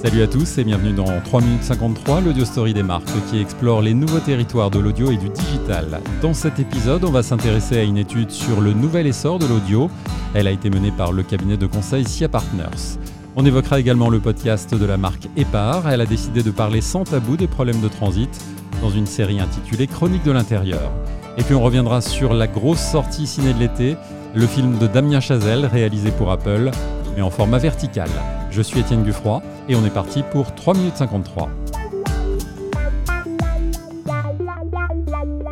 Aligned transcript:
Salut 0.00 0.22
à 0.22 0.28
tous 0.28 0.58
et 0.58 0.64
bienvenue 0.64 0.92
dans 0.92 1.20
3 1.24 1.40
minutes 1.40 1.64
53, 1.64 2.20
l'audio 2.20 2.44
story 2.44 2.72
des 2.72 2.84
marques 2.84 3.10
qui 3.28 3.40
explore 3.40 3.82
les 3.82 3.94
nouveaux 3.94 4.20
territoires 4.20 4.70
de 4.70 4.78
l'audio 4.78 5.10
et 5.10 5.16
du 5.16 5.28
digital. 5.28 6.00
Dans 6.22 6.34
cet 6.34 6.60
épisode, 6.60 7.02
on 7.02 7.10
va 7.10 7.24
s'intéresser 7.24 7.78
à 7.78 7.82
une 7.82 7.98
étude 7.98 8.30
sur 8.30 8.60
le 8.60 8.72
nouvel 8.72 9.08
essor 9.08 9.40
de 9.40 9.46
l'audio. 9.46 9.90
Elle 10.34 10.46
a 10.46 10.52
été 10.52 10.70
menée 10.70 10.92
par 10.92 11.10
le 11.10 11.24
cabinet 11.24 11.56
de 11.56 11.66
conseil 11.66 12.04
SIA 12.04 12.28
Partners. 12.28 13.00
On 13.34 13.44
évoquera 13.44 13.80
également 13.80 14.08
le 14.08 14.20
podcast 14.20 14.72
de 14.72 14.86
la 14.86 14.96
marque 14.96 15.28
Epar. 15.36 15.90
Elle 15.90 16.00
a 16.00 16.06
décidé 16.06 16.44
de 16.44 16.52
parler 16.52 16.80
sans 16.80 17.02
tabou 17.02 17.36
des 17.36 17.48
problèmes 17.48 17.80
de 17.80 17.88
transit 17.88 18.30
dans 18.80 18.90
une 18.90 19.06
série 19.06 19.40
intitulée 19.40 19.88
Chronique 19.88 20.24
de 20.24 20.30
l'intérieur. 20.30 20.92
Et 21.38 21.42
puis 21.42 21.56
on 21.56 21.62
reviendra 21.62 22.02
sur 22.02 22.34
la 22.34 22.46
grosse 22.46 22.78
sortie 22.78 23.26
ciné 23.26 23.52
de 23.52 23.58
l'été, 23.58 23.96
le 24.32 24.46
film 24.46 24.78
de 24.78 24.86
Damien 24.86 25.18
Chazelle 25.18 25.66
réalisé 25.66 26.12
pour 26.12 26.30
Apple, 26.30 26.70
mais 27.16 27.22
en 27.22 27.30
format 27.30 27.58
vertical. 27.58 28.08
Je 28.52 28.62
suis 28.62 28.78
Étienne 28.78 29.02
Guffroy 29.02 29.42
et 29.68 29.76
on 29.76 29.84
est 29.84 29.92
parti 29.92 30.22
pour 30.30 30.54
3 30.54 30.74
minutes 30.74 30.96
53. 30.96 31.50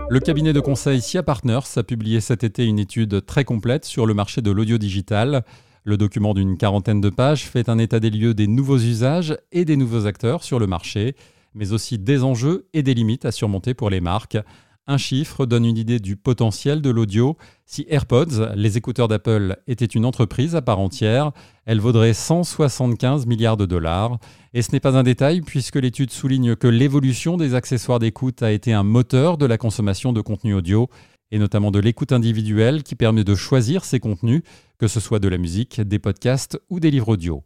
Le 0.08 0.20
cabinet 0.20 0.52
de 0.52 0.60
conseil 0.60 1.02
SIA 1.02 1.22
Partners 1.22 1.58
a 1.76 1.82
publié 1.82 2.20
cet 2.20 2.44
été 2.44 2.64
une 2.64 2.78
étude 2.78 3.26
très 3.26 3.44
complète 3.44 3.84
sur 3.84 4.06
le 4.06 4.14
marché 4.14 4.40
de 4.40 4.50
l'audio 4.50 4.78
digital. 4.78 5.44
Le 5.84 5.96
document 5.96 6.32
d'une 6.32 6.56
quarantaine 6.56 7.00
de 7.00 7.10
pages 7.10 7.44
fait 7.44 7.68
un 7.68 7.78
état 7.78 8.00
des 8.00 8.10
lieux 8.10 8.32
des 8.32 8.46
nouveaux 8.46 8.78
usages 8.78 9.36
et 9.52 9.64
des 9.64 9.76
nouveaux 9.76 10.06
acteurs 10.06 10.44
sur 10.44 10.58
le 10.58 10.66
marché, 10.66 11.14
mais 11.54 11.72
aussi 11.72 11.98
des 11.98 12.22
enjeux 12.22 12.66
et 12.72 12.82
des 12.82 12.94
limites 12.94 13.24
à 13.24 13.32
surmonter 13.32 13.74
pour 13.74 13.90
les 13.90 14.00
marques. 14.00 14.38
Un 14.88 14.98
chiffre 14.98 15.46
donne 15.46 15.64
une 15.64 15.76
idée 15.76 15.98
du 15.98 16.14
potentiel 16.14 16.80
de 16.80 16.90
l'audio. 16.90 17.36
Si 17.64 17.84
AirPods, 17.88 18.54
les 18.54 18.76
écouteurs 18.76 19.08
d'Apple, 19.08 19.56
étaient 19.66 19.84
une 19.84 20.04
entreprise 20.04 20.54
à 20.54 20.62
part 20.62 20.78
entière, 20.78 21.32
elle 21.64 21.80
vaudrait 21.80 22.14
175 22.14 23.26
milliards 23.26 23.56
de 23.56 23.66
dollars. 23.66 24.18
Et 24.54 24.62
ce 24.62 24.70
n'est 24.70 24.78
pas 24.78 24.96
un 24.96 25.02
détail 25.02 25.40
puisque 25.40 25.74
l'étude 25.74 26.12
souligne 26.12 26.54
que 26.54 26.68
l'évolution 26.68 27.36
des 27.36 27.54
accessoires 27.54 27.98
d'écoute 27.98 28.44
a 28.44 28.52
été 28.52 28.72
un 28.72 28.84
moteur 28.84 29.38
de 29.38 29.46
la 29.46 29.58
consommation 29.58 30.12
de 30.12 30.20
contenu 30.20 30.54
audio 30.54 30.88
et 31.32 31.40
notamment 31.40 31.72
de 31.72 31.80
l'écoute 31.80 32.12
individuelle 32.12 32.84
qui 32.84 32.94
permet 32.94 33.24
de 33.24 33.34
choisir 33.34 33.84
ses 33.84 33.98
contenus, 33.98 34.42
que 34.78 34.86
ce 34.86 35.00
soit 35.00 35.18
de 35.18 35.26
la 35.26 35.38
musique, 35.38 35.80
des 35.80 35.98
podcasts 35.98 36.60
ou 36.70 36.78
des 36.78 36.92
livres 36.92 37.08
audio. 37.08 37.42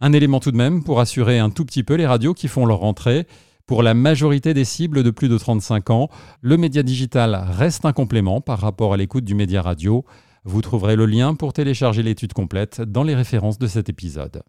Un 0.00 0.12
élément 0.12 0.38
tout 0.38 0.52
de 0.52 0.56
même 0.56 0.84
pour 0.84 1.00
assurer 1.00 1.40
un 1.40 1.50
tout 1.50 1.64
petit 1.64 1.82
peu 1.82 1.94
les 1.94 2.06
radios 2.06 2.34
qui 2.34 2.46
font 2.46 2.66
leur 2.66 2.78
rentrée. 2.78 3.26
Pour 3.66 3.82
la 3.82 3.94
majorité 3.94 4.52
des 4.52 4.66
cibles 4.66 5.02
de 5.02 5.10
plus 5.10 5.30
de 5.30 5.38
35 5.38 5.88
ans, 5.88 6.10
le 6.42 6.58
média 6.58 6.82
digital 6.82 7.46
reste 7.48 7.86
un 7.86 7.94
complément 7.94 8.42
par 8.42 8.58
rapport 8.58 8.92
à 8.92 8.98
l'écoute 8.98 9.24
du 9.24 9.34
média 9.34 9.62
radio. 9.62 10.04
Vous 10.44 10.60
trouverez 10.60 10.96
le 10.96 11.06
lien 11.06 11.34
pour 11.34 11.54
télécharger 11.54 12.02
l'étude 12.02 12.34
complète 12.34 12.82
dans 12.82 13.04
les 13.04 13.14
références 13.14 13.58
de 13.58 13.66
cet 13.66 13.88
épisode. 13.88 14.42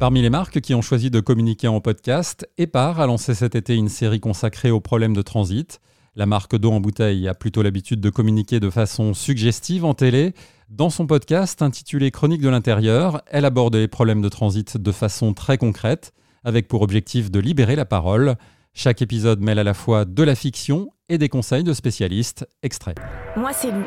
Parmi 0.00 0.22
les 0.22 0.30
marques 0.30 0.60
qui 0.60 0.74
ont 0.74 0.82
choisi 0.82 1.12
de 1.12 1.20
communiquer 1.20 1.68
en 1.68 1.80
podcast, 1.80 2.50
Epar 2.58 2.98
a 2.98 3.06
lancé 3.06 3.32
cet 3.36 3.54
été 3.54 3.76
une 3.76 3.88
série 3.88 4.18
consacrée 4.18 4.72
aux 4.72 4.80
problèmes 4.80 5.14
de 5.14 5.22
transit. 5.22 5.80
La 6.14 6.26
marque 6.26 6.56
d'eau 6.56 6.70
en 6.70 6.80
bouteille 6.80 7.26
a 7.26 7.32
plutôt 7.32 7.62
l'habitude 7.62 7.98
de 7.98 8.10
communiquer 8.10 8.60
de 8.60 8.68
façon 8.68 9.14
suggestive 9.14 9.86
en 9.86 9.94
télé. 9.94 10.34
Dans 10.68 10.90
son 10.90 11.06
podcast 11.06 11.62
intitulé 11.62 12.10
Chronique 12.10 12.42
de 12.42 12.50
l'intérieur, 12.50 13.22
elle 13.28 13.46
aborde 13.46 13.76
les 13.76 13.88
problèmes 13.88 14.20
de 14.20 14.28
transit 14.28 14.76
de 14.76 14.92
façon 14.92 15.32
très 15.32 15.56
concrète, 15.56 16.12
avec 16.44 16.68
pour 16.68 16.82
objectif 16.82 17.30
de 17.30 17.40
libérer 17.40 17.76
la 17.76 17.86
parole. 17.86 18.36
Chaque 18.74 19.00
épisode 19.00 19.40
mêle 19.40 19.58
à 19.58 19.64
la 19.64 19.72
fois 19.72 20.04
de 20.04 20.22
la 20.22 20.34
fiction 20.34 20.90
et 21.08 21.16
des 21.16 21.30
conseils 21.30 21.64
de 21.64 21.72
spécialistes. 21.72 22.46
Extrait. 22.62 22.94
Moi, 23.34 23.54
c'est 23.54 23.70
Lou. 23.70 23.84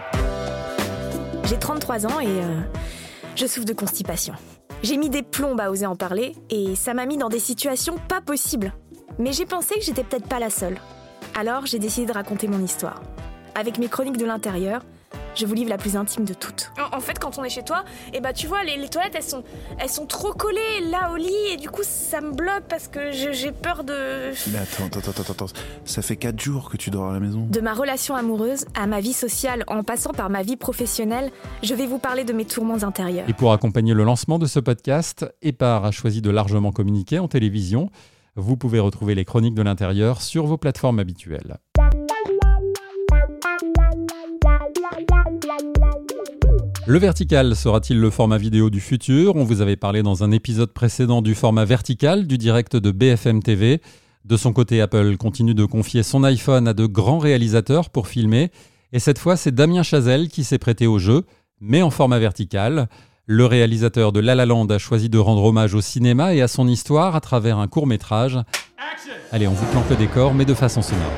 J'ai 1.48 1.60
33 1.60 2.08
ans 2.08 2.20
et 2.22 2.26
euh, 2.26 2.62
je 3.36 3.46
souffre 3.46 3.68
de 3.68 3.74
constipation. 3.74 4.34
J'ai 4.82 4.98
mis 4.98 5.12
des 5.12 5.22
plombes 5.22 5.62
à 5.62 5.70
oser 5.70 5.86
en 5.86 5.96
parler 5.96 6.36
et 6.50 6.74
ça 6.74 6.96
m'a 6.96 7.06
mis 7.06 7.18
dans 7.18 7.30
des 7.30 7.38
situations 7.38 7.98
pas 8.08 8.22
possibles. 8.22 8.74
Mais 9.20 9.32
j'ai 9.32 9.46
pensé 9.46 9.76
que 9.76 9.86
j'étais 9.86 10.04
peut-être 10.04 10.28
pas 10.28 10.40
la 10.40 10.50
seule. 10.50 10.80
Alors 11.38 11.66
j'ai 11.66 11.80
décidé 11.80 12.08
de 12.08 12.14
raconter 12.14 12.48
mon 12.48 12.64
histoire. 12.64 13.02
Avec 13.56 13.78
mes 13.78 13.90
chroniques 13.90 14.16
de 14.16 14.26
l'intérieur, 14.26 14.84
je 15.36 15.46
vous 15.46 15.54
livre 15.54 15.70
la 15.70 15.78
plus 15.78 15.98
intime 15.98 16.24
de 16.24 16.34
toutes. 16.34 16.72
En, 16.80 16.96
en 16.96 17.00
fait, 17.02 17.20
quand 17.20 17.38
on 17.38 17.44
est 17.44 17.50
chez 17.50 17.64
toi, 17.64 17.84
et 18.14 18.22
bah 18.22 18.32
tu 18.32 18.48
vois, 18.48 18.64
les, 18.64 18.78
les 18.78 18.88
toilettes 18.88 19.16
elles 19.16 19.24
sont, 19.24 19.44
elles 19.78 19.90
sont 19.90 20.06
trop 20.06 20.32
collées 20.32 20.80
là 20.90 21.12
au 21.12 21.18
lit 21.18 21.34
et 21.52 21.58
du 21.58 21.70
coup 21.70 21.82
ça 21.84 22.22
me 22.22 22.32
bloque 22.32 22.64
parce 22.70 22.88
que 22.88 23.12
j'ai 23.12 23.52
peur 23.52 23.84
de. 23.84 24.32
Mais 24.50 24.60
attends, 24.60 24.86
attends, 24.86 25.12
attends, 25.12 25.34
attends, 25.34 25.54
ça 25.84 26.02
fait 26.02 26.16
4 26.16 26.40
jours 26.40 26.70
que 26.70 26.78
tu 26.78 26.90
dors 26.90 27.10
à 27.10 27.14
la 27.14 27.20
maison. 27.20 27.46
De 27.50 27.60
ma 27.60 27.74
relation 27.74 28.16
amoureuse 28.16 28.66
à 28.74 28.88
ma 28.88 29.02
vie 29.02 29.12
sociale 29.12 29.66
en 29.68 29.84
passant 29.84 30.14
par 30.14 30.30
ma 30.30 30.42
vie 30.42 30.56
professionnelle, 30.56 31.32
je 31.64 31.74
vais 31.74 31.86
vous 31.86 32.00
parler 32.00 32.24
de 32.24 32.32
mes 32.32 32.46
tourments 32.46 32.84
intérieurs. 32.84 33.28
Et 33.28 33.34
pour 33.34 33.52
accompagner 33.52 33.94
le 33.94 34.06
lancement 34.06 34.40
de 34.40 34.46
ce 34.46 34.62
podcast, 34.62 35.26
Epar 35.42 35.84
a 35.84 35.92
choisi 35.92 36.22
de 36.22 36.30
largement 36.30 36.72
communiquer 36.72 37.20
en 37.20 37.28
télévision. 37.28 37.90
Vous 38.38 38.58
pouvez 38.58 38.80
retrouver 38.80 39.16
les 39.16 39.24
chroniques 39.24 39.56
de 39.56 39.62
l'intérieur 39.62 40.22
sur 40.22 40.46
vos 40.46 40.58
plateformes 40.58 41.00
habituelles. 41.00 41.58
Le 46.86 47.00
vertical 47.00 47.56
sera-t-il 47.56 47.98
le 47.98 48.10
format 48.10 48.38
vidéo 48.38 48.70
du 48.70 48.82
futur? 48.82 49.38
On 49.38 49.46
vous 49.46 49.62
avait 49.62 49.78
parlé 49.78 50.04
dans 50.04 50.26
un 50.26 50.32
épisode 50.32 50.74
précédent 50.74 51.22
du 51.22 51.34
format 51.34 51.64
vertical 51.64 52.28
du 52.28 52.38
direct 52.38 52.76
de 52.76 52.92
BFM 52.92 53.42
TV. 53.42 53.82
De 54.26 54.36
son 54.36 54.52
côté, 54.52 54.82
Apple 54.82 55.16
continue 55.16 55.54
de 55.54 55.64
confier 55.64 56.04
son 56.04 56.26
iPhone 56.26 56.68
à 56.68 56.74
de 56.74 56.86
grands 56.88 57.20
réalisateurs 57.20 57.90
pour 57.90 58.10
filmer. 58.10 58.52
Et 58.92 59.00
cette 59.00 59.18
fois, 59.18 59.38
c'est 59.38 59.56
Damien 59.56 59.82
Chazelle 59.82 60.28
qui 60.28 60.44
s'est 60.44 60.58
prêté 60.58 60.88
au 60.88 61.00
jeu, 61.00 61.24
mais 61.62 61.82
en 61.82 61.90
format 61.90 62.20
vertical. 62.20 62.90
Le 63.28 63.48
réalisateur 63.48 64.12
de 64.12 64.20
La 64.20 64.36
La 64.36 64.46
Land 64.46 64.68
a 64.68 64.78
choisi 64.78 65.10
de 65.10 65.18
rendre 65.18 65.44
hommage 65.46 65.74
au 65.74 65.82
cinéma 65.82 66.36
et 66.36 66.44
à 66.44 66.48
son 66.48 66.68
histoire 66.68 67.16
à 67.16 67.22
travers 67.22 67.58
un 67.58 67.68
court 67.68 67.88
métrage. 67.88 68.38
Allez, 69.32 69.48
on 69.48 69.54
vous 69.54 69.66
plante 69.72 69.90
le 69.90 69.96
décor, 69.96 70.36
mais 70.36 70.46
de 70.46 70.54
façon 70.54 70.84
sonore. 70.84 71.12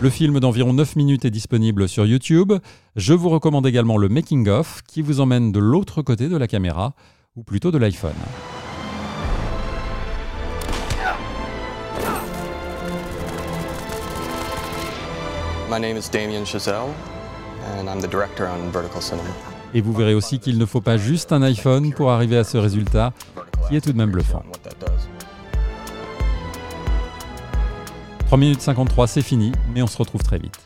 Le 0.00 0.10
film 0.10 0.38
d'environ 0.38 0.74
9 0.74 0.96
minutes 0.96 1.24
est 1.24 1.30
disponible 1.30 1.88
sur 1.88 2.04
YouTube. 2.04 2.52
Je 2.94 3.14
vous 3.14 3.30
recommande 3.30 3.66
également 3.66 3.96
le 3.96 4.10
Making 4.10 4.50
of 4.50 4.82
qui 4.86 5.00
vous 5.00 5.20
emmène 5.20 5.50
de 5.50 5.60
l'autre 5.60 6.02
côté 6.02 6.28
de 6.28 6.36
la 6.36 6.46
caméra, 6.46 6.92
ou 7.36 7.42
plutôt 7.42 7.70
de 7.70 7.78
l'iPhone. 7.78 8.12
And 17.78 17.88
I'm 17.88 18.00
the 18.00 18.08
director 18.08 18.46
on 18.46 18.70
Vertical 18.70 19.02
Cinema. 19.02 19.28
Et 19.72 19.80
vous 19.80 19.92
verrez 19.92 20.14
aussi 20.14 20.38
qu'il 20.38 20.58
ne 20.58 20.66
faut 20.66 20.80
pas 20.80 20.96
juste 20.96 21.32
un 21.32 21.42
iPhone 21.42 21.92
pour 21.92 22.10
arriver 22.10 22.36
à 22.36 22.44
ce 22.44 22.58
résultat, 22.58 23.12
qui 23.68 23.76
est 23.76 23.80
tout 23.80 23.92
de 23.92 23.98
même 23.98 24.10
bluffant. 24.10 24.42
What 24.48 24.58
that 24.64 24.76
does. 24.80 25.08
3 28.26 28.38
minutes 28.38 28.60
53, 28.60 29.06
c'est 29.06 29.22
fini, 29.22 29.52
mais 29.74 29.82
on 29.82 29.86
se 29.86 29.98
retrouve 29.98 30.22
très 30.22 30.38
vite. 30.38 30.58